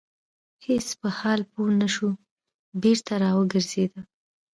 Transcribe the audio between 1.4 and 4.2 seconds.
پوه نه شو بېرته را وګرځيده.